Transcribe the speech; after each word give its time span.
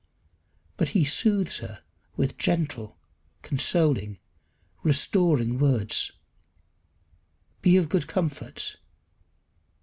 But 0.77 0.89
he 0.97 1.05
soothes 1.05 1.59
her 1.59 1.83
with 2.15 2.35
gentle, 2.39 2.97
consoling, 3.43 4.17
restoring 4.81 5.59
words: 5.59 6.13
"Be 7.61 7.77
of 7.77 7.87
good 7.87 8.07
comfort." 8.07 8.77